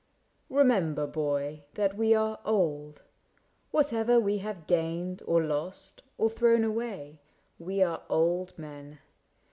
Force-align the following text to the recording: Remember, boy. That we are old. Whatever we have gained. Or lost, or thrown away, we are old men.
Remember, 0.49 1.05
boy. 1.05 1.61
That 1.75 1.95
we 1.95 2.15
are 2.15 2.39
old. 2.43 3.03
Whatever 3.69 4.19
we 4.19 4.39
have 4.39 4.65
gained. 4.65 5.21
Or 5.27 5.43
lost, 5.43 6.01
or 6.17 6.27
thrown 6.27 6.63
away, 6.63 7.21
we 7.59 7.83
are 7.83 8.01
old 8.09 8.57
men. 8.57 8.97